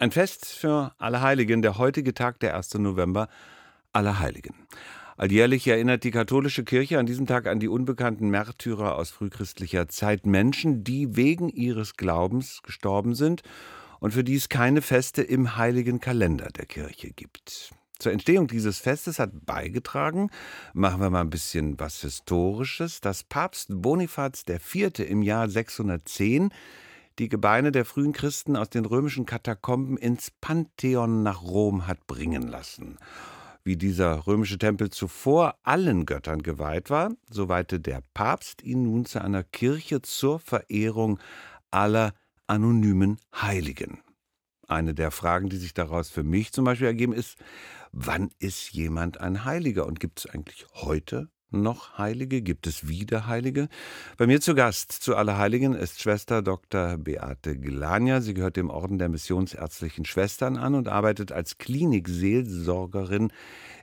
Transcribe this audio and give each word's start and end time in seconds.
Ein 0.00 0.12
Fest 0.12 0.46
für 0.46 0.94
alle 0.96 1.20
Heiligen, 1.20 1.60
der 1.60 1.76
heutige 1.76 2.14
Tag, 2.14 2.40
der 2.40 2.56
1. 2.56 2.72
November, 2.78 3.28
Allerheiligen. 3.92 4.54
Alljährlich 5.18 5.68
erinnert 5.68 6.04
die 6.04 6.10
katholische 6.10 6.64
Kirche 6.64 6.98
an 6.98 7.04
diesem 7.04 7.26
Tag 7.26 7.46
an 7.46 7.60
die 7.60 7.68
unbekannten 7.68 8.30
Märtyrer 8.30 8.96
aus 8.96 9.10
frühchristlicher 9.10 9.88
Zeit, 9.88 10.24
Menschen, 10.24 10.84
die 10.84 11.16
wegen 11.16 11.50
ihres 11.50 11.98
Glaubens 11.98 12.62
gestorben 12.62 13.14
sind 13.14 13.42
und 13.98 14.14
für 14.14 14.24
die 14.24 14.36
es 14.36 14.48
keine 14.48 14.80
Feste 14.80 15.20
im 15.20 15.58
heiligen 15.58 16.00
Kalender 16.00 16.48
der 16.48 16.64
Kirche 16.64 17.10
gibt. 17.10 17.74
Zur 17.98 18.12
Entstehung 18.12 18.46
dieses 18.46 18.78
Festes 18.78 19.18
hat 19.18 19.44
beigetragen, 19.44 20.30
machen 20.72 21.02
wir 21.02 21.10
mal 21.10 21.20
ein 21.20 21.28
bisschen 21.28 21.78
was 21.78 22.00
Historisches, 22.00 23.02
dass 23.02 23.22
Papst 23.22 23.68
Bonifaz 23.68 24.44
IV. 24.48 24.98
im 25.00 25.20
Jahr 25.20 25.50
610 25.50 26.54
die 27.20 27.28
Gebeine 27.28 27.70
der 27.70 27.84
frühen 27.84 28.14
Christen 28.14 28.56
aus 28.56 28.70
den 28.70 28.86
römischen 28.86 29.26
Katakomben 29.26 29.98
ins 29.98 30.30
Pantheon 30.40 31.22
nach 31.22 31.42
Rom 31.42 31.86
hat 31.86 32.06
bringen 32.06 32.48
lassen. 32.48 32.96
Wie 33.62 33.76
dieser 33.76 34.26
römische 34.26 34.56
Tempel 34.56 34.88
zuvor 34.88 35.56
allen 35.62 36.06
Göttern 36.06 36.42
geweiht 36.42 36.88
war, 36.88 37.12
so 37.28 37.50
weihte 37.50 37.78
der 37.78 38.02
Papst 38.14 38.62
ihn 38.62 38.84
nun 38.84 39.04
zu 39.04 39.20
einer 39.20 39.44
Kirche 39.44 40.00
zur 40.00 40.38
Verehrung 40.38 41.18
aller 41.70 42.14
anonymen 42.46 43.18
Heiligen. 43.36 44.00
Eine 44.66 44.94
der 44.94 45.10
Fragen, 45.10 45.50
die 45.50 45.58
sich 45.58 45.74
daraus 45.74 46.08
für 46.08 46.22
mich 46.22 46.52
zum 46.52 46.64
Beispiel 46.64 46.86
ergeben, 46.86 47.12
ist, 47.12 47.36
wann 47.92 48.30
ist 48.38 48.70
jemand 48.72 49.20
ein 49.20 49.44
Heiliger 49.44 49.84
und 49.84 50.00
gibt 50.00 50.20
es 50.20 50.26
eigentlich 50.26 50.64
heute 50.72 51.28
noch 51.50 51.98
Heilige? 51.98 52.42
Gibt 52.42 52.66
es 52.66 52.88
wieder 52.88 53.26
Heilige? 53.26 53.68
Bei 54.16 54.26
mir 54.26 54.40
zu 54.40 54.54
Gast 54.54 54.92
zu 54.92 55.16
Allerheiligen 55.16 55.74
ist 55.74 56.00
Schwester 56.00 56.42
Dr. 56.42 56.96
Beate 56.96 57.58
Glania. 57.58 58.20
Sie 58.20 58.34
gehört 58.34 58.56
dem 58.56 58.70
Orden 58.70 58.98
der 58.98 59.08
Missionsärztlichen 59.08 60.04
Schwestern 60.04 60.56
an 60.56 60.74
und 60.74 60.88
arbeitet 60.88 61.32
als 61.32 61.58
Klinikseelsorgerin 61.58 63.32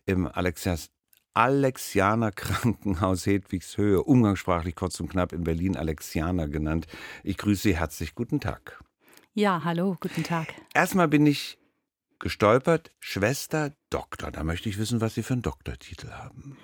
im 0.05 0.27
Alexias 0.27 0.89
Alexianer 1.33 2.31
Krankenhaus 2.31 3.27
Hedwigshöhe, 3.27 4.01
umgangssprachlich 4.01 4.73
kurz 4.73 4.99
und 4.99 5.09
knapp 5.09 5.33
in 5.33 5.43
Berlin 5.43 5.77
Alexianer 5.77 6.47
genannt. 6.47 6.87
Ich 7.23 7.37
grüße 7.37 7.61
Sie 7.61 7.77
herzlich. 7.77 8.15
Guten 8.15 8.39
Tag. 8.39 8.83
Ja, 9.35 9.63
hallo, 9.63 9.97
guten 9.99 10.23
Tag. 10.23 10.47
Erstmal 10.73 11.07
bin 11.07 11.27
ich 11.27 11.59
gestolpert, 12.17 12.91
Schwester 12.99 13.71
Doktor. 13.91 14.31
Da 14.31 14.43
möchte 14.43 14.67
ich 14.67 14.79
wissen, 14.79 14.99
was 14.99 15.13
Sie 15.13 15.21
für 15.21 15.33
einen 15.33 15.43
Doktortitel 15.43 16.09
haben. 16.09 16.57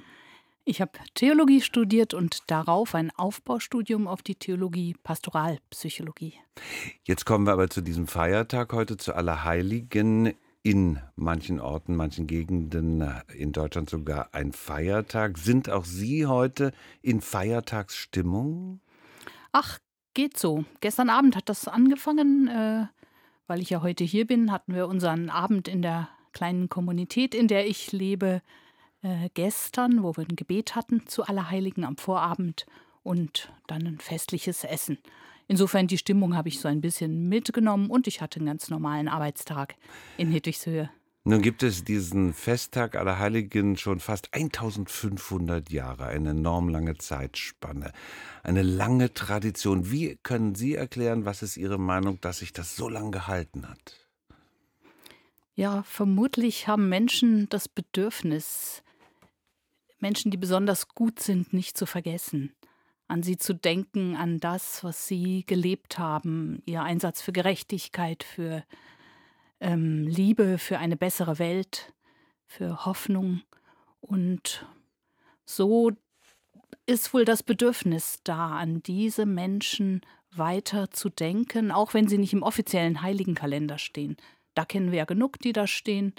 Ich 0.66 0.80
habe 0.80 0.92
Theologie 1.14 1.59
studiert 1.59 2.14
und 2.14 2.50
darauf 2.50 2.95
ein 2.95 3.11
Aufbaustudium 3.11 4.08
auf 4.08 4.22
die 4.22 4.36
Theologie 4.36 4.95
Pastoralpsychologie. 5.03 6.36
Jetzt 7.03 7.25
kommen 7.25 7.45
wir 7.45 7.52
aber 7.52 7.70
zu 7.70 7.81
diesem 7.81 8.08
Feiertag 8.08 8.72
heute, 8.72 8.97
zu 8.97 9.14
Allerheiligen. 9.14 10.33
In 10.66 11.02
manchen 11.17 11.59
Orten, 11.59 11.94
manchen 11.97 12.25
Gegenden 12.25 13.05
in 13.36 13.52
Deutschland 13.52 13.89
sogar 13.89 14.30
ein 14.33 14.53
Feiertag. 14.53 15.38
Sind 15.38 15.70
auch 15.70 15.83
Sie 15.83 16.25
heute 16.25 16.72
in 17.02 17.20
Feiertagsstimmung? 17.20 18.80
Ach, 19.52 19.80
geht 20.14 20.38
so. 20.38 20.64
Gestern 20.80 21.09
Abend 21.09 21.36
hat 21.36 21.50
das 21.50 21.67
angefangen. 21.67 22.48
Äh, 22.48 22.86
weil 23.48 23.61
ich 23.61 23.70
ja 23.70 23.81
heute 23.81 24.03
hier 24.03 24.25
bin, 24.25 24.52
hatten 24.52 24.73
wir 24.73 24.88
unseren 24.88 25.30
Abend 25.30 25.67
in 25.67 25.81
der 25.81 26.09
kleinen 26.31 26.70
Kommunität, 26.70 27.36
in 27.36 27.48
der 27.48 27.67
ich 27.67 27.92
lebe, 27.92 28.42
äh, 29.03 29.29
gestern, 29.33 30.01
wo 30.01 30.15
wir 30.17 30.25
ein 30.27 30.35
Gebet 30.35 30.75
hatten 30.75 31.05
zu 31.07 31.23
Allerheiligen 31.23 31.83
am 31.83 31.97
Vorabend 31.97 32.65
und 33.03 33.51
dann 33.67 33.85
ein 33.85 33.99
festliches 33.99 34.63
Essen. 34.63 34.97
Insofern 35.47 35.87
die 35.87 35.97
Stimmung 35.97 36.35
habe 36.35 36.49
ich 36.49 36.59
so 36.59 36.67
ein 36.67 36.81
bisschen 36.81 37.27
mitgenommen 37.27 37.89
und 37.89 38.07
ich 38.07 38.21
hatte 38.21 38.39
einen 38.39 38.47
ganz 38.47 38.69
normalen 38.69 39.07
Arbeitstag 39.07 39.75
in 40.17 40.31
Hedwigshöhe. 40.31 40.89
Nun 41.25 41.41
gibt 41.41 41.63
es 41.63 41.85
diesen 41.85 42.33
Festtag 42.33 42.95
Allerheiligen 42.95 43.77
schon 43.77 44.01
fast 44.01 44.33
1500 44.33 45.69
Jahre, 45.69 46.07
eine 46.07 46.31
enorm 46.31 46.67
lange 46.67 46.97
Zeitspanne, 46.97 47.93
eine 48.43 48.61
lange 48.61 49.13
Tradition. 49.13 49.89
Wie 49.89 50.17
können 50.21 50.53
Sie 50.55 50.75
erklären, 50.75 51.23
was 51.23 51.42
ist 51.42 51.55
Ihre 51.55 51.77
Meinung, 51.77 52.19
dass 52.19 52.39
sich 52.39 52.52
das 52.52 52.75
so 52.75 52.89
lange 52.89 53.11
gehalten 53.11 53.69
hat? 53.69 54.09
Ja, 55.55 55.83
vermutlich 55.83 56.67
haben 56.67 56.89
Menschen 56.89 57.47
das 57.49 57.69
Bedürfnis, 57.69 58.83
Menschen, 60.03 60.31
die 60.31 60.37
besonders 60.37 60.89
gut 60.89 61.21
sind, 61.21 61.53
nicht 61.53 61.77
zu 61.77 61.86
vergessen, 61.86 62.53
an 63.08 63.23
sie 63.23 63.37
zu 63.37 63.55
denken, 63.55 64.17
an 64.17 64.39
das, 64.39 64.83
was 64.83 65.08
sie 65.08 65.45
gelebt 65.45 65.97
haben, 65.97 66.61
ihr 66.65 66.83
Einsatz 66.83 67.21
für 67.21 67.31
Gerechtigkeit, 67.31 68.23
für 68.23 68.63
ähm, 69.61 70.05
Liebe, 70.05 70.58
für 70.58 70.77
eine 70.77 70.97
bessere 70.97 71.39
Welt, 71.39 71.93
für 72.45 72.86
Hoffnung. 72.86 73.43
Und 74.02 74.67
so 75.45 75.92
ist 76.86 77.13
wohl 77.13 77.23
das 77.23 77.42
Bedürfnis 77.42 78.19
da, 78.25 78.58
an 78.58 78.83
diese 78.83 79.25
Menschen 79.25 80.02
weiter 80.36 80.92
zu 80.92 81.09
denken, 81.09 81.71
auch 81.71 81.93
wenn 81.93 82.09
sie 82.09 82.17
nicht 82.17 82.33
im 82.33 82.43
offiziellen 82.43 83.02
Heiligenkalender 83.02 83.77
stehen. 83.77 84.17
Da 84.53 84.65
kennen 84.65 84.92
wir 84.92 84.97
ja 84.99 85.05
genug, 85.05 85.39
die 85.39 85.53
da 85.53 85.65
stehen. 85.65 86.13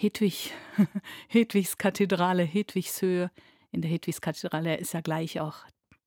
Hedwig, 0.00 0.52
Hedwigs 1.28 1.76
Kathedrale, 1.76 2.44
Hedwigshöhe. 2.44 3.32
In 3.72 3.82
der 3.82 3.90
Hedwigskathedrale 3.90 4.76
ist 4.76 4.94
ja 4.94 5.00
gleich 5.00 5.40
auch 5.40 5.56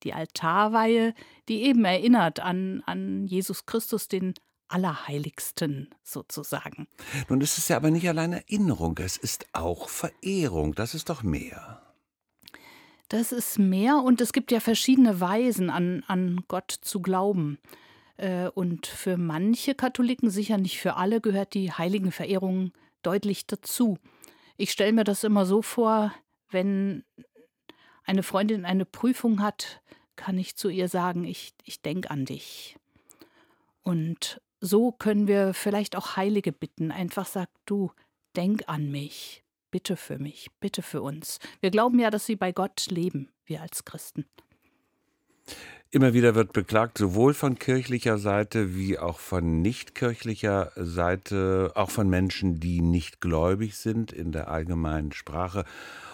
die 0.03 0.13
Altarweihe, 0.13 1.13
die 1.49 1.63
eben 1.63 1.83
erinnert 1.83 2.39
an, 2.39 2.81
an 2.85 3.27
Jesus 3.27 3.65
Christus, 3.65 4.07
den 4.07 4.33
Allerheiligsten 4.69 5.89
sozusagen. 6.03 6.87
Nun 7.27 7.41
ist 7.41 7.57
es 7.57 7.67
ja 7.67 7.75
aber 7.75 7.91
nicht 7.91 8.07
allein 8.07 8.31
Erinnerung, 8.31 8.97
es 8.99 9.17
ist 9.17 9.45
auch 9.51 9.89
Verehrung, 9.89 10.73
das 10.73 10.95
ist 10.95 11.09
doch 11.09 11.21
mehr. 11.21 11.81
Das 13.09 13.33
ist 13.33 13.59
mehr 13.59 13.97
und 13.97 14.21
es 14.21 14.31
gibt 14.31 14.53
ja 14.53 14.61
verschiedene 14.61 15.19
Weisen, 15.19 15.69
an, 15.69 16.05
an 16.07 16.45
Gott 16.47 16.71
zu 16.71 17.01
glauben. 17.01 17.59
Äh, 18.15 18.47
und 18.47 18.87
für 18.87 19.17
manche 19.17 19.75
Katholiken, 19.75 20.29
sicher 20.29 20.57
nicht 20.57 20.79
für 20.79 20.95
alle, 20.95 21.19
gehört 21.19 21.53
die 21.53 21.73
Heiligenverehrung 21.73 22.71
deutlich 23.01 23.47
dazu. 23.47 23.97
Ich 24.57 24.71
stelle 24.71 24.93
mir 24.93 25.03
das 25.03 25.23
immer 25.23 25.45
so 25.45 25.61
vor, 25.61 26.13
wenn 26.49 27.03
eine 28.03 28.23
Freundin 28.23 28.65
eine 28.65 28.85
Prüfung 28.85 29.41
hat, 29.41 29.81
kann 30.15 30.37
ich 30.37 30.55
zu 30.55 30.69
ihr 30.69 30.87
sagen, 30.87 31.23
ich, 31.23 31.53
ich 31.63 31.81
denke 31.81 32.11
an 32.11 32.25
dich. 32.25 32.77
Und 33.83 34.41
so 34.59 34.91
können 34.91 35.27
wir 35.27 35.53
vielleicht 35.53 35.95
auch 35.95 36.15
Heilige 36.15 36.51
bitten. 36.51 36.91
Einfach 36.91 37.25
sag 37.25 37.49
du, 37.65 37.91
denk 38.35 38.63
an 38.67 38.91
mich, 38.91 39.43
bitte 39.71 39.97
für 39.97 40.19
mich, 40.19 40.49
bitte 40.59 40.81
für 40.81 41.01
uns. 41.01 41.39
Wir 41.59 41.71
glauben 41.71 41.99
ja, 41.99 42.09
dass 42.09 42.25
sie 42.25 42.35
bei 42.35 42.51
Gott 42.51 42.87
leben, 42.87 43.31
wir 43.45 43.61
als 43.61 43.85
Christen. 43.85 44.25
Immer 45.93 46.13
wieder 46.13 46.35
wird 46.35 46.53
beklagt, 46.53 46.97
sowohl 46.97 47.33
von 47.33 47.59
kirchlicher 47.59 48.17
Seite 48.17 48.75
wie 48.75 48.97
auch 48.97 49.19
von 49.19 49.61
nichtkirchlicher 49.61 50.71
Seite, 50.77 51.73
auch 51.75 51.91
von 51.91 52.09
Menschen, 52.09 52.61
die 52.61 52.79
nicht 52.79 53.19
gläubig 53.19 53.75
sind 53.75 54.13
in 54.13 54.31
der 54.31 54.47
allgemeinen 54.47 55.11
Sprache. 55.11 55.65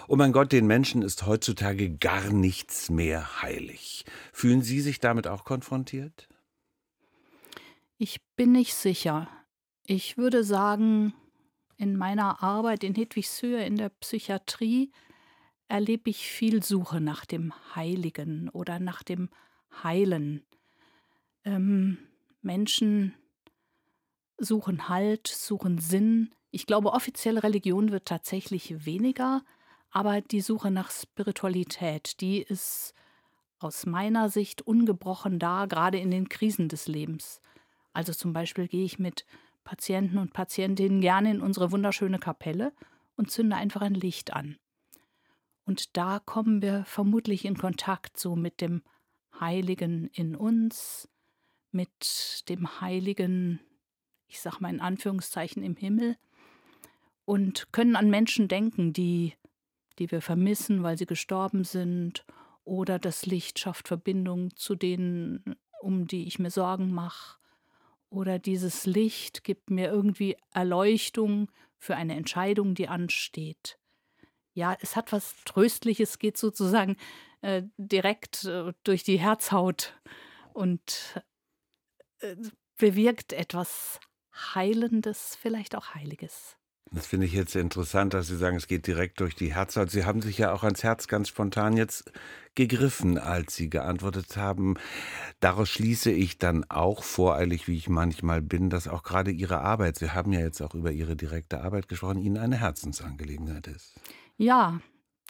Oh 0.08 0.16
mein 0.16 0.32
Gott, 0.32 0.52
den 0.52 0.66
Menschen 0.66 1.04
ist 1.04 1.28
heutzutage 1.28 1.92
gar 1.92 2.32
nichts 2.32 2.90
mehr 2.90 3.44
heilig. 3.44 4.04
Fühlen 4.34 4.64
Sie 4.64 4.82
sich 4.82 5.00
damit 5.00 5.28
auch 5.28 5.46
konfrontiert? 5.46 6.28
Ich 8.00 8.20
bin 8.36 8.54
nicht 8.54 8.74
sicher. 8.74 9.28
Ich 9.86 10.18
würde 10.18 10.44
sagen, 10.44 11.14
in 11.78 11.98
meiner 11.98 12.42
Arbeit 12.42 12.84
in 12.84 12.96
Hedwigshöhe 12.96 13.64
in 13.64 13.76
der 13.76 13.90
Psychiatrie 13.90 14.92
erlebe 15.68 16.10
ich 16.10 16.28
viel 16.28 16.64
Suche 16.64 17.00
nach 17.00 17.28
dem 17.28 17.54
Heiligen 17.76 18.50
oder 18.50 18.80
nach 18.80 19.04
dem 19.04 19.30
heilen. 19.84 20.44
Ähm, 21.44 21.98
Menschen 22.42 23.14
suchen 24.38 24.90
Halt, 24.90 25.28
suchen 25.28 25.80
Sinn. 25.80 26.34
Ich 26.52 26.66
glaube, 26.66 26.94
offizielle 26.94 27.44
Religion 27.44 27.92
wird 27.92 28.06
tatsächlich 28.06 28.86
weniger, 28.86 29.44
aber 29.90 30.22
die 30.22 30.42
Suche 30.42 30.72
nach 30.72 30.92
Spiritualität, 30.92 32.22
die 32.22 32.42
ist 32.42 32.94
aus 33.60 33.86
meiner 33.86 34.30
Sicht 34.30 34.62
ungebrochen 34.62 35.40
da, 35.40 35.66
gerade 35.66 35.98
in 35.98 36.12
den 36.12 36.30
Krisen 36.30 36.70
des 36.70 36.88
Lebens. 36.88 37.42
Also 37.94 38.14
zum 38.14 38.34
Beispiel 38.34 38.68
gehe 38.68 38.86
ich 38.86 39.00
mit 39.00 39.26
Patienten 39.64 40.18
und 40.18 40.34
Patientinnen 40.34 41.02
gerne 41.02 41.32
in 41.32 41.42
unsere 41.42 41.72
wunderschöne 41.72 42.20
Kapelle 42.20 42.72
und 43.16 43.32
zünde 43.32 43.56
einfach 43.56 43.82
ein 43.82 43.96
Licht 43.96 44.34
an. 44.34 44.58
Und 45.66 45.98
da 45.98 46.20
kommen 46.20 46.62
wir 46.62 46.86
vermutlich 46.86 47.44
in 47.44 47.58
Kontakt 47.58 48.18
so 48.18 48.36
mit 48.36 48.62
dem 48.62 48.84
Heiligen 49.40 50.10
in 50.14 50.36
uns, 50.36 51.10
mit 51.72 52.44
dem 52.50 52.82
Heiligen, 52.82 53.60
ich 54.28 54.40
sage 54.40 54.58
mal 54.60 54.70
in 54.70 54.82
Anführungszeichen, 54.82 55.64
im 55.64 55.76
Himmel 55.76 56.18
und 57.26 57.72
können 57.72 57.96
an 57.96 58.10
Menschen 58.10 58.48
denken, 58.48 58.94
die, 58.94 59.34
die 60.00 60.10
wir 60.12 60.22
vermissen, 60.22 60.84
weil 60.84 60.98
sie 60.98 61.06
gestorben 61.06 61.64
sind, 61.64 62.26
oder 62.64 63.00
das 63.00 63.26
Licht 63.26 63.60
schafft 63.60 63.88
Verbindung 63.88 64.56
zu 64.56 64.76
denen, 64.76 65.56
um 65.82 66.08
die 66.08 66.28
ich 66.28 66.40
mir 66.40 66.52
Sorgen 66.52 66.92
mache, 66.92 67.38
oder 68.10 68.40
dieses 68.40 68.86
Licht 68.86 69.44
gibt 69.44 69.70
mir 69.70 69.90
irgendwie 69.90 70.38
Erleuchtung 70.54 71.52
für 71.78 71.96
eine 71.96 72.16
Entscheidung, 72.16 72.74
die 72.74 72.88
ansteht. 72.88 73.78
Ja, 74.54 74.76
es 74.82 74.96
hat 74.96 75.12
was 75.12 75.36
Tröstliches, 75.46 76.18
geht 76.18 76.38
sozusagen 76.38 76.98
äh, 77.42 77.64
direkt 77.78 78.46
äh, 78.46 78.74
durch 78.84 79.04
die 79.04 79.20
Herzhaut 79.20 80.00
und 80.54 81.22
äh, 82.20 82.36
bewirkt 82.78 83.34
etwas 83.34 84.00
Heilendes, 84.56 85.38
vielleicht 85.40 85.76
auch 85.76 85.96
Heiliges. 85.96 86.58
Das 86.92 87.06
finde 87.06 87.26
ich 87.26 87.34
jetzt 87.34 87.56
interessant, 87.56 88.14
dass 88.14 88.28
Sie 88.28 88.38
sagen, 88.38 88.56
es 88.56 88.68
geht 88.68 88.88
direkt 88.88 89.20
durch 89.20 89.36
die 89.36 89.54
Herzhaut. 89.54 89.92
Sie 89.92 90.06
haben 90.06 90.22
sich 90.22 90.38
ja 90.38 90.54
auch 90.54 90.64
ans 90.64 90.84
Herz 90.84 91.08
ganz 91.08 91.28
spontan 91.28 91.76
jetzt 91.76 92.12
gegriffen, 92.56 93.18
als 93.18 93.56
Sie 93.56 93.70
geantwortet 93.70 94.38
haben. 94.38 94.76
Daraus 95.42 95.70
schließe 95.70 96.12
ich 96.12 96.38
dann 96.38 96.64
auch, 96.70 97.04
voreilig 97.04 97.68
wie 97.68 97.76
ich 97.76 97.90
manchmal 97.90 98.42
bin, 98.42 98.70
dass 98.70 98.88
auch 98.88 99.04
gerade 99.04 99.32
Ihre 99.32 99.60
Arbeit, 99.60 99.98
Sie 99.98 100.12
haben 100.12 100.32
ja 100.32 100.40
jetzt 100.40 100.62
auch 100.62 100.76
über 100.76 100.92
Ihre 100.92 101.18
direkte 101.18 101.62
Arbeit 101.62 101.90
gesprochen, 101.90 102.20
Ihnen 102.20 102.38
eine 102.38 102.58
Herzensangelegenheit 102.58 103.68
ist. 103.68 104.00
Ja, 104.38 104.80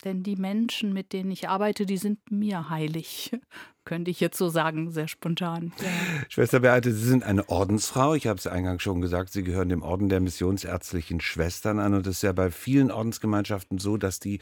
denn 0.03 0.23
die 0.23 0.35
Menschen, 0.35 0.94
mit 0.94 1.13
denen 1.13 1.31
ich 1.31 1.49
arbeite, 1.49 1.85
die 1.85 1.97
sind 1.97 2.31
mir 2.31 2.69
heilig. 2.69 3.31
Könnte 3.85 4.11
ich 4.11 4.19
jetzt 4.19 4.38
so 4.38 4.49
sagen, 4.49 4.91
sehr 4.91 5.07
spontan. 5.07 5.71
Ja. 5.79 5.88
Schwester 6.27 6.59
Beate, 6.59 6.91
Sie 6.94 7.07
sind 7.07 7.23
eine 7.23 7.47
Ordensfrau. 7.47 8.15
Ich 8.15 8.27
habe 8.27 8.38
es 8.38 8.45
eingangs 8.45 8.83
schon 8.83 8.99
gesagt, 8.99 9.31
Sie 9.31 9.44
gehören 9.44 9.69
dem 9.69 9.81
Orden 9.81 10.09
der 10.09 10.19
Missionsärztlichen 10.19 11.21
Schwestern 11.21 11.79
an. 11.79 11.94
Und 11.94 12.05
es 12.05 12.17
ist 12.17 12.23
ja 12.23 12.33
bei 12.33 12.51
vielen 12.51 12.91
Ordensgemeinschaften 12.91 13.77
so, 13.77 13.95
dass 13.95 14.19
die 14.19 14.39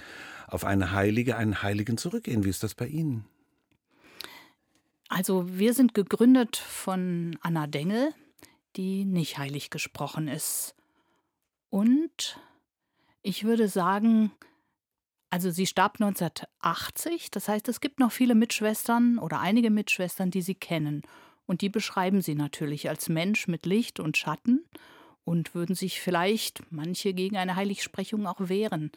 auf 0.47 0.65
eine 0.65 0.91
Heilige, 0.91 1.37
einen 1.37 1.61
Heiligen 1.61 1.97
zurückgehen. 1.97 2.43
Wie 2.43 2.49
ist 2.49 2.63
das 2.63 2.73
bei 2.73 2.87
Ihnen? 2.87 3.25
Also 5.09 5.45
wir 5.47 5.75
sind 5.75 5.93
gegründet 5.93 6.57
von 6.57 7.37
Anna 7.41 7.67
Dengel, 7.67 8.13
die 8.75 9.05
nicht 9.05 9.37
heilig 9.37 9.69
gesprochen 9.69 10.27
ist. 10.27 10.75
Und 11.69 12.39
ich 13.21 13.43
würde 13.43 13.67
sagen, 13.67 14.31
also 15.35 15.51
sie 15.51 15.65
starb 15.65 15.95
1980, 15.99 17.29
das 17.29 17.49
heißt, 17.49 17.67
es 17.67 17.81
gibt 17.81 17.99
noch 17.99 18.13
viele 18.13 18.35
Mitschwestern 18.35 19.19
oder 19.19 19.41
einige 19.41 19.69
Mitschwestern, 19.69 20.31
die 20.31 20.41
sie 20.41 20.55
kennen. 20.55 21.01
Und 21.45 21.59
die 21.59 21.67
beschreiben 21.67 22.21
sie 22.21 22.35
natürlich 22.35 22.87
als 22.87 23.09
Mensch 23.09 23.49
mit 23.49 23.65
Licht 23.65 23.99
und 23.99 24.15
Schatten 24.15 24.63
und 25.25 25.53
würden 25.53 25.75
sich 25.75 25.99
vielleicht 25.99 26.61
manche 26.71 27.13
gegen 27.13 27.35
eine 27.35 27.57
Heiligsprechung 27.57 28.27
auch 28.27 28.47
wehren. 28.47 28.93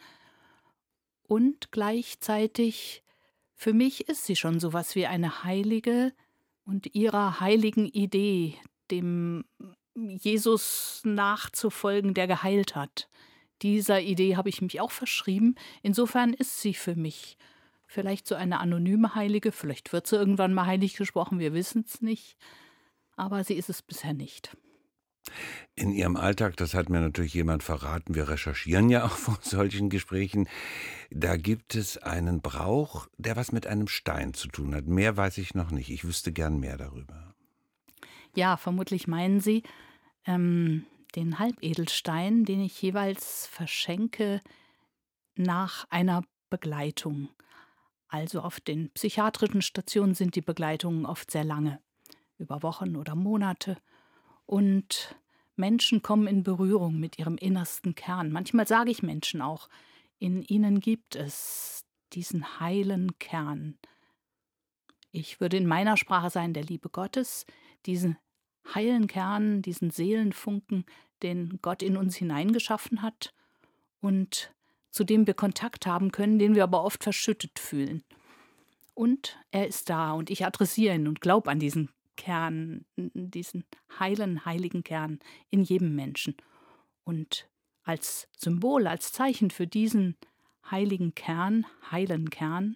Und 1.23 1.73
gleichzeitig, 1.73 3.03
für 3.53 3.73
mich 3.73 4.07
ist 4.07 4.25
sie 4.25 4.37
schon 4.37 4.61
so 4.61 4.71
was 4.71 4.95
wie 4.95 5.07
eine 5.07 5.43
Heilige 5.43 6.13
und 6.63 6.95
ihrer 6.95 7.41
heiligen 7.41 7.85
Idee, 7.85 8.55
dem 8.91 9.43
Jesus 9.93 11.01
nachzufolgen, 11.03 12.13
der 12.13 12.27
geheilt 12.27 12.77
hat. 12.77 13.09
Dieser 13.61 14.01
Idee 14.01 14.35
habe 14.35 14.49
ich 14.49 14.61
mich 14.61 14.79
auch 14.79 14.91
verschrieben. 14.91 15.55
Insofern 15.81 16.33
ist 16.33 16.61
sie 16.61 16.73
für 16.73 16.95
mich 16.95 17.37
vielleicht 17.85 18.27
so 18.27 18.35
eine 18.35 18.59
anonyme 18.59 19.15
Heilige. 19.15 19.51
Vielleicht 19.51 19.91
wird 19.91 20.07
sie 20.07 20.15
irgendwann 20.15 20.53
mal 20.53 20.65
heilig 20.65 20.95
gesprochen, 20.95 21.39
wir 21.39 21.53
wissen 21.53 21.83
es 21.85 22.01
nicht. 22.01 22.37
Aber 23.15 23.43
sie 23.43 23.55
ist 23.55 23.69
es 23.69 23.81
bisher 23.81 24.13
nicht. 24.13 24.55
In 25.75 25.91
Ihrem 25.91 26.15
Alltag, 26.15 26.57
das 26.57 26.73
hat 26.73 26.89
mir 26.89 27.01
natürlich 27.01 27.33
jemand 27.33 27.63
verraten, 27.63 28.15
wir 28.15 28.29
recherchieren 28.29 28.89
ja 28.89 29.03
auch 29.05 29.17
vor 29.17 29.39
solchen 29.41 29.89
Gesprächen, 29.89 30.47
da 31.11 31.35
gibt 31.37 31.75
es 31.75 31.97
einen 31.97 32.41
Brauch, 32.41 33.07
der 33.17 33.35
was 33.35 33.51
mit 33.51 33.67
einem 33.67 33.87
Stein 33.87 34.33
zu 34.33 34.47
tun 34.47 34.73
hat. 34.75 34.85
Mehr 34.85 35.17
weiß 35.17 35.37
ich 35.37 35.53
noch 35.53 35.71
nicht. 35.71 35.89
Ich 35.89 36.05
wüsste 36.05 36.31
gern 36.31 36.59
mehr 36.59 36.77
darüber. 36.77 37.33
Ja, 38.35 38.57
vermutlich 38.57 39.07
meinen 39.07 39.39
Sie, 39.39 39.63
ähm, 40.25 40.85
den 41.15 41.39
Halbedelstein, 41.39 42.45
den 42.45 42.61
ich 42.61 42.81
jeweils 42.81 43.47
verschenke 43.47 44.41
nach 45.35 45.85
einer 45.89 46.23
Begleitung. 46.49 47.29
Also 48.07 48.41
auf 48.41 48.59
den 48.59 48.91
psychiatrischen 48.91 49.61
Stationen 49.61 50.15
sind 50.15 50.35
die 50.35 50.41
Begleitungen 50.41 51.05
oft 51.05 51.29
sehr 51.31 51.43
lange, 51.43 51.79
über 52.37 52.63
Wochen 52.63 52.95
oder 52.95 53.15
Monate. 53.15 53.77
Und 54.45 55.15
Menschen 55.55 56.01
kommen 56.01 56.27
in 56.27 56.43
Berührung 56.43 56.99
mit 56.99 57.19
ihrem 57.19 57.37
innersten 57.37 57.93
Kern. 57.93 58.31
Manchmal 58.31 58.67
sage 58.67 58.89
ich 58.89 59.03
Menschen 59.03 59.41
auch, 59.41 59.69
in 60.17 60.41
ihnen 60.41 60.79
gibt 60.79 61.15
es 61.15 61.85
diesen 62.13 62.59
heilen 62.59 63.19
Kern. 63.19 63.77
Ich 65.11 65.39
würde 65.39 65.57
in 65.57 65.67
meiner 65.67 65.97
Sprache 65.97 66.29
sein, 66.29 66.53
der 66.53 66.63
Liebe 66.63 66.89
Gottes, 66.89 67.45
diesen 67.85 68.17
heilen 68.73 69.07
Kern, 69.07 69.61
diesen 69.61 69.91
Seelenfunken, 69.91 70.85
den 71.23 71.59
Gott 71.61 71.81
in 71.81 71.97
uns 71.97 72.15
hineingeschaffen 72.15 73.01
hat 73.01 73.33
und 74.01 74.53
zu 74.91 75.03
dem 75.03 75.27
wir 75.27 75.33
Kontakt 75.33 75.85
haben 75.85 76.11
können, 76.11 76.39
den 76.39 76.55
wir 76.55 76.63
aber 76.63 76.83
oft 76.83 77.03
verschüttet 77.03 77.59
fühlen. 77.59 78.03
Und 78.93 79.39
er 79.51 79.67
ist 79.67 79.89
da 79.89 80.13
und 80.13 80.29
ich 80.29 80.45
adressiere 80.45 80.95
ihn 80.95 81.07
und 81.07 81.21
glaube 81.21 81.49
an 81.49 81.59
diesen 81.59 81.89
Kern, 82.17 82.85
diesen 82.95 83.63
heilen, 83.97 84.43
heiligen 84.45 84.83
Kern 84.83 85.19
in 85.49 85.63
jedem 85.63 85.95
Menschen. 85.95 86.35
Und 87.05 87.47
als 87.83 88.27
Symbol, 88.35 88.87
als 88.87 89.13
Zeichen 89.13 89.51
für 89.51 89.67
diesen 89.67 90.17
heiligen 90.69 91.15
Kern, 91.15 91.65
heilen 91.91 92.29
Kern, 92.29 92.75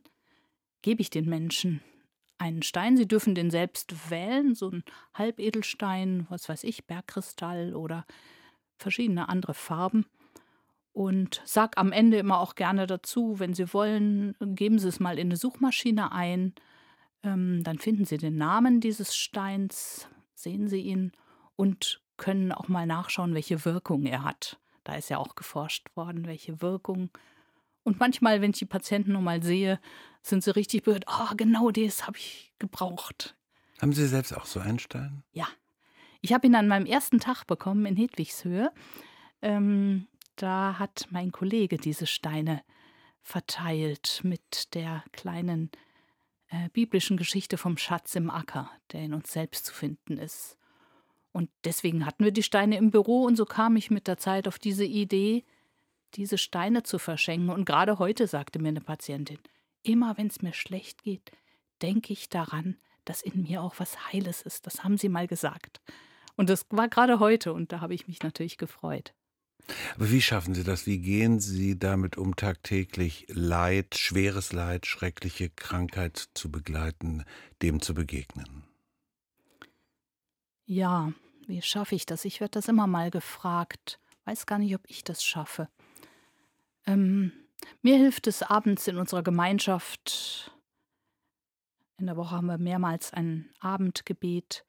gebe 0.82 1.02
ich 1.02 1.10
den 1.10 1.28
Menschen 1.28 1.82
einen 2.44 2.62
Stein. 2.62 2.98
Sie 2.98 3.08
dürfen 3.08 3.36
den 3.36 3.50
selbst 3.50 4.10
wählen, 4.12 4.54
so 4.54 4.70
ein 4.70 4.84
Halbedelstein, 5.14 6.28
was 6.30 6.50
weiß 6.50 6.66
ich, 6.66 6.86
Bergkristall 6.86 7.74
oder 7.74 8.06
verschiedene 8.78 9.30
andere 9.30 9.54
Farben. 9.54 10.06
Und 10.92 11.42
sag 11.46 11.78
am 11.78 11.92
Ende 11.92 12.18
immer 12.18 12.40
auch 12.40 12.56
gerne 12.56 12.86
dazu, 12.86 13.40
wenn 13.40 13.54
Sie 13.54 13.74
wollen, 13.74 14.36
geben 14.40 14.78
Sie 14.78 14.90
es 14.90 15.00
mal 15.00 15.18
in 15.18 15.28
eine 15.28 15.38
Suchmaschine 15.38 16.12
ein. 16.12 16.54
Ähm, 17.24 17.64
dann 17.64 17.80
finden 17.80 18.06
Sie 18.06 18.18
den 18.18 18.38
Namen 18.38 18.82
dieses 18.82 19.16
Steins, 19.16 20.08
sehen 20.36 20.68
Sie 20.68 20.82
ihn 20.82 21.14
und 21.56 22.02
können 22.18 22.52
auch 22.52 22.68
mal 22.68 22.86
nachschauen, 22.86 23.34
welche 23.34 23.66
Wirkung 23.66 24.06
er 24.06 24.24
hat. 24.24 24.60
Da 24.84 24.96
ist 24.96 25.10
ja 25.10 25.18
auch 25.18 25.36
geforscht 25.36 25.88
worden, 25.96 26.28
welche 26.28 26.62
Wirkung 26.62 27.10
und 27.84 28.00
manchmal, 28.00 28.42
wenn 28.42 28.52
ich 28.52 28.60
die 28.60 28.66
Patienten 28.66 29.14
nur 29.14 29.22
mal 29.22 29.44
sehe, 29.44 29.80
sind 30.22 30.44
sie 30.44 30.56
richtig 30.56 30.84
berührt. 30.84 31.06
Oh, 31.08 31.36
genau 31.36 31.72
das 31.72 32.08
habe 32.08 32.18
ich 32.18 32.54
gebraucht. 32.60 33.36
Haben 33.82 33.94
Sie 33.94 34.08
selbst 34.08 34.36
auch 34.36 34.46
so 34.46 34.60
einen 34.60 34.80
Stein? 34.80 35.24
Ja. 35.34 35.48
Ich 36.22 36.32
habe 36.32 36.48
ihn 36.48 36.56
an 36.56 36.70
meinem 36.70 36.86
ersten 36.86 37.20
Tag 37.20 37.46
bekommen 37.46 37.86
in 37.86 37.98
Hedwigshöhe. 37.98 38.72
Ähm, 39.42 40.08
da 40.38 40.80
hat 40.80 41.08
mein 41.10 41.34
Kollege 41.34 41.76
diese 41.78 42.08
Steine 42.08 42.64
verteilt 43.22 44.22
mit 44.24 44.74
der 44.74 45.04
kleinen 45.12 45.70
äh, 46.50 46.70
biblischen 46.70 47.18
Geschichte 47.18 47.58
vom 47.58 47.78
Schatz 47.78 48.16
im 48.16 48.30
Acker, 48.30 48.72
der 48.94 49.02
in 49.02 49.14
uns 49.14 49.34
selbst 49.34 49.66
zu 49.66 49.74
finden 49.74 50.18
ist. 50.18 50.58
Und 51.34 51.50
deswegen 51.66 52.06
hatten 52.06 52.24
wir 52.24 52.32
die 52.32 52.44
Steine 52.44 52.78
im 52.78 52.92
Büro 52.92 53.24
und 53.24 53.36
so 53.36 53.46
kam 53.46 53.76
ich 53.76 53.92
mit 53.92 54.08
der 54.08 54.18
Zeit 54.18 54.48
auf 54.48 54.60
diese 54.60 54.86
Idee, 54.86 55.44
diese 56.16 56.38
Steine 56.38 56.84
zu 56.84 57.00
verschenken. 57.00 57.50
Und 57.50 57.66
gerade 57.66 58.00
heute 58.00 58.28
sagte 58.28 58.60
mir 58.60 58.70
eine 58.70 58.82
Patientin, 58.82 59.40
immer 59.84 60.18
wenn 60.18 60.28
es 60.28 60.42
mir 60.42 60.54
schlecht 60.54 61.04
geht, 61.04 61.32
denke 61.82 62.14
ich 62.14 62.30
daran, 62.30 62.78
dass 63.06 63.22
in 63.22 63.44
mir 63.44 63.62
auch 63.62 63.76
was 63.80 64.12
Heiles 64.12 64.42
ist. 64.42 64.66
Das 64.66 64.84
haben 64.84 64.98
Sie 64.98 65.10
mal 65.10 65.28
gesagt. 65.28 65.82
Und 66.36 66.50
das 66.50 66.66
war 66.70 66.88
gerade 66.88 67.20
heute 67.20 67.54
und 67.54 67.72
da 67.72 67.82
habe 67.82 67.94
ich 67.94 68.08
mich 68.08 68.24
natürlich 68.24 68.58
gefreut. 68.58 69.14
Aber 69.96 70.12
wie 70.12 70.22
schaffen 70.22 70.54
Sie 70.54 70.64
das? 70.64 70.86
Wie 70.86 71.00
gehen 71.00 71.40
Sie 71.40 71.78
damit 71.80 72.18
um, 72.18 72.36
tagtäglich 72.36 73.26
Leid, 73.30 73.96
schweres 73.96 74.52
Leid, 74.52 74.86
schreckliche 74.86 75.50
Krankheit 75.50 76.30
zu 76.34 76.52
begleiten, 76.52 77.24
dem 77.62 77.82
zu 77.82 77.94
begegnen? 77.94 78.64
Ja, 80.66 81.14
wie 81.48 81.62
schaffe 81.62 81.96
ich 81.96 82.06
das? 82.06 82.26
Ich 82.26 82.40
werde 82.40 82.52
das 82.52 82.68
immer 82.68 82.88
mal 82.88 83.12
gefragt. 83.12 84.00
Weiß 84.26 84.46
gar 84.46 84.60
nicht, 84.60 84.76
ob 84.76 84.82
ich 84.88 85.04
das 85.04 85.24
schaffe. 85.24 85.70
Ähm, 86.86 87.32
mir 87.82 87.98
hilft 87.98 88.28
es 88.28 88.44
abends 88.44 88.88
in 88.88 88.98
unserer 88.98 89.24
Gemeinschaft. 89.24 90.52
In 91.98 92.08
der 92.08 92.18
Woche 92.18 92.36
haben 92.36 92.48
wir 92.48 92.58
mehrmals 92.58 93.14
ein 93.14 93.50
Abendgebet 93.60 94.66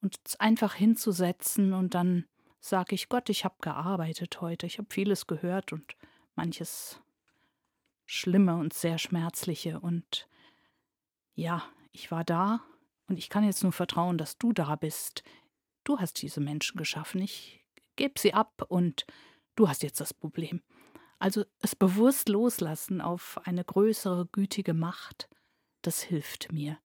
und 0.00 0.18
einfach 0.38 0.74
hinzusetzen 0.74 1.72
und 1.72 1.94
dann 1.94 2.26
sage 2.60 2.94
ich 2.94 3.08
Gott, 3.08 3.28
ich 3.30 3.44
habe 3.44 3.56
gearbeitet 3.60 4.40
heute, 4.40 4.66
ich 4.66 4.78
habe 4.78 4.88
vieles 4.90 5.26
gehört 5.26 5.72
und 5.72 5.96
manches 6.34 7.00
Schlimme 8.06 8.56
und 8.56 8.74
sehr 8.74 8.98
Schmerzliche 8.98 9.80
und 9.80 10.28
ja, 11.34 11.62
ich 11.92 12.10
war 12.10 12.24
da 12.24 12.60
und 13.08 13.18
ich 13.18 13.28
kann 13.28 13.44
jetzt 13.44 13.62
nur 13.62 13.72
vertrauen, 13.72 14.18
dass 14.18 14.38
du 14.38 14.52
da 14.52 14.76
bist. 14.76 15.22
Du 15.84 15.98
hast 15.98 16.20
diese 16.22 16.40
Menschen 16.40 16.76
geschaffen, 16.76 17.20
ich 17.22 17.64
gebe 17.96 18.18
sie 18.18 18.34
ab 18.34 18.64
und 18.68 19.06
du 19.56 19.68
hast 19.68 19.82
jetzt 19.82 20.00
das 20.00 20.12
Problem. 20.12 20.62
Also 21.24 21.46
es 21.62 21.74
bewusst 21.74 22.28
loslassen 22.28 23.00
auf 23.00 23.40
eine 23.46 23.64
größere 23.64 24.26
gütige 24.26 24.74
Macht, 24.74 25.30
das 25.80 26.02
hilft 26.02 26.52
mir, 26.52 26.78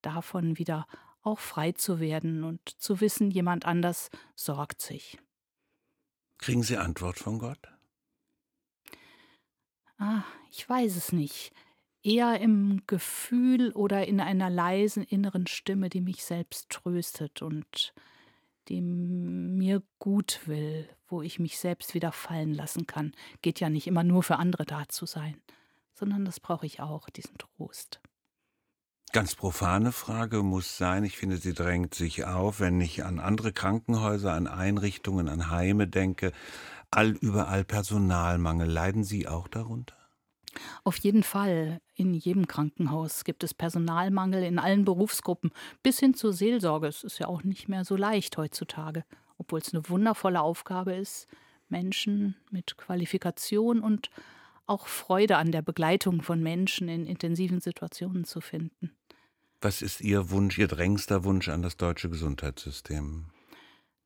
davon 0.00 0.56
wieder 0.56 0.86
auch 1.20 1.38
frei 1.38 1.72
zu 1.72 2.00
werden 2.00 2.44
und 2.44 2.66
zu 2.66 3.02
wissen, 3.02 3.30
jemand 3.30 3.66
anders 3.66 4.08
sorgt 4.36 4.80
sich. 4.80 5.18
Kriegen 6.38 6.62
Sie 6.62 6.78
Antwort 6.78 7.18
von 7.18 7.38
Gott? 7.38 7.58
Ah, 9.98 10.24
ich 10.50 10.66
weiß 10.66 10.96
es 10.96 11.12
nicht. 11.12 11.52
Eher 12.02 12.40
im 12.40 12.86
Gefühl 12.86 13.70
oder 13.72 14.08
in 14.08 14.18
einer 14.18 14.48
leisen 14.48 15.02
inneren 15.02 15.46
Stimme, 15.46 15.90
die 15.90 16.00
mich 16.00 16.24
selbst 16.24 16.70
tröstet 16.70 17.42
und 17.42 17.92
die 18.68 18.80
mir 18.80 19.82
gut 19.98 20.40
will, 20.46 20.88
wo 21.06 21.22
ich 21.22 21.38
mich 21.38 21.58
selbst 21.58 21.94
wieder 21.94 22.12
fallen 22.12 22.54
lassen 22.54 22.86
kann. 22.86 23.12
Geht 23.42 23.60
ja 23.60 23.68
nicht 23.68 23.86
immer 23.86 24.04
nur 24.04 24.22
für 24.22 24.36
andere 24.36 24.64
da 24.64 24.88
zu 24.88 25.06
sein, 25.06 25.36
sondern 25.92 26.24
das 26.24 26.40
brauche 26.40 26.66
ich 26.66 26.80
auch, 26.80 27.08
diesen 27.10 27.38
Trost. 27.38 28.00
Ganz 29.12 29.36
profane 29.36 29.92
Frage 29.92 30.42
muss 30.42 30.76
sein, 30.76 31.04
ich 31.04 31.16
finde, 31.16 31.36
sie 31.36 31.54
drängt 31.54 31.94
sich 31.94 32.24
auf, 32.24 32.58
wenn 32.58 32.80
ich 32.80 33.04
an 33.04 33.20
andere 33.20 33.52
Krankenhäuser, 33.52 34.32
an 34.32 34.48
Einrichtungen, 34.48 35.28
an 35.28 35.50
Heime 35.50 35.86
denke, 35.86 36.32
all 36.90 37.10
überall 37.10 37.64
Personalmangel. 37.64 38.68
Leiden 38.68 39.04
Sie 39.04 39.28
auch 39.28 39.46
darunter? 39.46 40.03
Auf 40.84 40.96
jeden 40.98 41.22
Fall. 41.22 41.80
In 41.94 42.14
jedem 42.14 42.48
Krankenhaus 42.48 43.24
gibt 43.24 43.44
es 43.44 43.54
Personalmangel 43.54 44.42
in 44.42 44.58
allen 44.58 44.84
Berufsgruppen, 44.84 45.52
bis 45.82 46.00
hin 46.00 46.14
zur 46.14 46.32
Seelsorge. 46.32 46.88
Es 46.88 47.04
ist 47.04 47.18
ja 47.18 47.28
auch 47.28 47.44
nicht 47.44 47.68
mehr 47.68 47.84
so 47.84 47.96
leicht 47.96 48.36
heutzutage, 48.36 49.04
obwohl 49.38 49.60
es 49.60 49.72
eine 49.72 49.88
wundervolle 49.88 50.40
Aufgabe 50.40 50.94
ist, 50.94 51.28
Menschen 51.68 52.36
mit 52.50 52.76
Qualifikation 52.76 53.80
und 53.80 54.10
auch 54.66 54.86
Freude 54.86 55.36
an 55.36 55.52
der 55.52 55.62
Begleitung 55.62 56.22
von 56.22 56.42
Menschen 56.42 56.88
in 56.88 57.06
intensiven 57.06 57.60
Situationen 57.60 58.24
zu 58.24 58.40
finden. 58.40 58.90
Was 59.60 59.82
ist 59.82 60.00
Ihr 60.00 60.30
Wunsch, 60.30 60.58
Ihr 60.58 60.68
drängster 60.68 61.24
Wunsch 61.24 61.48
an 61.48 61.62
das 61.62 61.76
deutsche 61.76 62.10
Gesundheitssystem? 62.10 63.26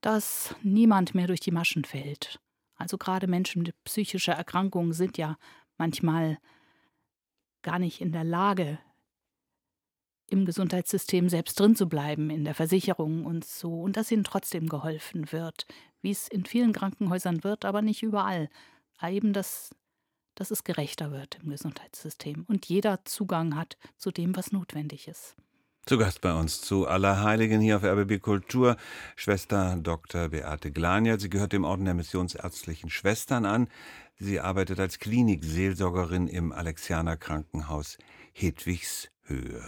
Dass 0.01 0.55
niemand 0.63 1.15
mehr 1.15 1.27
durch 1.27 1.41
die 1.41 1.51
Maschen 1.51 1.85
fällt. 1.85 2.39
Also 2.77 2.97
gerade 2.97 3.27
Menschen 3.27 3.63
mit 3.63 3.75
psychischer 3.85 4.35
Erkrankung 4.35 4.93
sind 4.93 5.19
ja 5.19 5.37
manchmal 5.79 6.39
gar 7.63 7.79
nicht 7.79 8.01
in 8.01 8.13
der 8.13 8.25
Lage, 8.25 8.79
im 10.31 10.45
Gesundheitssystem 10.45 11.29
selbst 11.29 11.59
drin 11.59 11.75
zu 11.75 11.89
bleiben, 11.89 12.31
in 12.31 12.45
der 12.45 12.55
Versicherung 12.55 13.25
und 13.25 13.45
so, 13.45 13.81
und 13.81 13.97
dass 13.97 14.11
ihnen 14.11 14.25
trotzdem 14.25 14.69
geholfen 14.69 15.33
wird, 15.33 15.67
wie 16.03 16.11
es 16.11 16.29
in 16.29 16.45
vielen 16.45 16.73
Krankenhäusern 16.73 17.45
wird, 17.45 17.65
aber 17.65 17.83
nicht 17.83 18.03
überall. 18.03 18.51
Eben, 19.03 19.33
dass, 19.33 19.75
dass 20.35 20.51
es 20.51 20.65
gerechter 20.65 21.13
wird 21.13 21.39
im 21.43 21.51
Gesundheitssystem 21.51 22.45
und 22.49 22.67
jeder 22.67 23.05
Zugang 23.05 23.57
hat 23.57 23.79
zu 23.97 24.11
dem, 24.11 24.37
was 24.37 24.53
notwendig 24.53 25.09
ist. 25.09 25.35
Zu 25.89 25.97
Gast 25.97 26.21
bei 26.21 26.35
uns 26.35 26.61
zu 26.61 26.87
Allerheiligen 26.87 27.63
hier 27.63 27.79
auf 27.79 27.83
RBB 27.83 28.21
Kultur, 28.21 28.77
Schwester 29.17 29.75
Dr. 29.81 30.29
Beate 30.29 30.71
Glania. 30.71 31.19
Sie 31.19 31.31
gehört 31.31 31.55
dem 31.55 31.65
Orden 31.65 31.87
der 31.87 31.95
Missionsärztlichen 31.95 32.91
Schwestern 32.91 33.47
an. 33.47 33.69
Sie 34.19 34.39
arbeitet 34.39 34.81
als 34.81 34.99
Klinikseelsorgerin 34.99 36.29
im 36.29 36.53
Alexianer 36.53 37.17
Krankenhaus 37.17 37.97
Hedwigshöhe. 38.35 39.63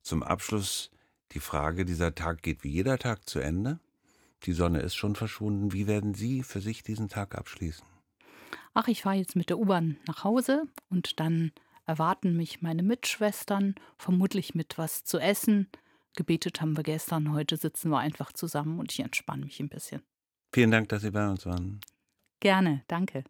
Zum 0.00 0.22
Abschluss 0.22 0.90
die 1.32 1.40
Frage, 1.40 1.84
dieser 1.84 2.14
Tag 2.14 2.40
geht 2.40 2.64
wie 2.64 2.70
jeder 2.70 2.96
Tag 2.96 3.28
zu 3.28 3.38
Ende. 3.38 3.78
Die 4.44 4.54
Sonne 4.54 4.80
ist 4.80 4.94
schon 4.94 5.16
verschwunden. 5.16 5.74
Wie 5.74 5.86
werden 5.86 6.14
Sie 6.14 6.42
für 6.44 6.62
sich 6.62 6.82
diesen 6.82 7.10
Tag 7.10 7.34
abschließen? 7.36 7.84
Ach, 8.72 8.88
ich 8.88 9.02
fahre 9.02 9.16
jetzt 9.16 9.36
mit 9.36 9.50
der 9.50 9.58
U-Bahn 9.58 9.98
nach 10.06 10.24
Hause 10.24 10.62
und 10.88 11.20
dann 11.20 11.52
erwarten 11.86 12.36
mich 12.36 12.62
meine 12.62 12.82
Mitschwestern, 12.82 13.74
vermutlich 13.98 14.54
mit 14.54 14.78
was 14.78 15.04
zu 15.04 15.18
essen. 15.18 15.68
Gebetet 16.16 16.60
haben 16.60 16.76
wir 16.76 16.82
gestern, 16.82 17.32
heute 17.32 17.56
sitzen 17.56 17.90
wir 17.90 17.98
einfach 17.98 18.32
zusammen 18.32 18.78
und 18.78 18.92
ich 18.92 19.00
entspanne 19.00 19.44
mich 19.44 19.60
ein 19.60 19.68
bisschen. 19.68 20.02
Vielen 20.52 20.70
Dank, 20.70 20.88
dass 20.90 21.02
Sie 21.02 21.10
bei 21.10 21.28
uns 21.28 21.46
waren. 21.46 21.80
Gerne, 22.40 22.84
danke. 22.88 23.24